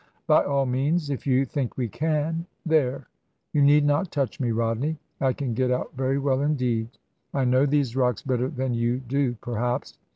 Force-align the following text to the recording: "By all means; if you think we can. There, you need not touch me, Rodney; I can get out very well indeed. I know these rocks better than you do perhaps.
"By 0.25 0.43
all 0.43 0.65
means; 0.65 1.11
if 1.11 1.27
you 1.27 1.45
think 1.45 1.77
we 1.77 1.87
can. 1.87 2.47
There, 2.65 3.07
you 3.53 3.61
need 3.61 3.85
not 3.85 4.09
touch 4.11 4.39
me, 4.39 4.49
Rodney; 4.49 4.97
I 5.19 5.31
can 5.31 5.53
get 5.53 5.69
out 5.69 5.91
very 5.95 6.17
well 6.17 6.41
indeed. 6.41 6.89
I 7.35 7.45
know 7.45 7.67
these 7.67 7.95
rocks 7.95 8.23
better 8.23 8.47
than 8.49 8.73
you 8.73 8.97
do 8.97 9.35
perhaps. 9.41 9.99